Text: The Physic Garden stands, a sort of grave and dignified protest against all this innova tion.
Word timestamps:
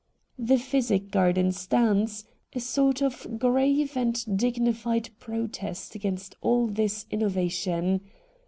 The 0.39 0.57
Physic 0.57 1.11
Garden 1.11 1.51
stands, 1.51 2.25
a 2.55 2.59
sort 2.59 3.03
of 3.03 3.37
grave 3.37 3.95
and 3.95 4.17
dignified 4.35 5.11
protest 5.19 5.93
against 5.93 6.35
all 6.41 6.65
this 6.65 7.05
innova 7.11 7.51
tion. 7.51 8.01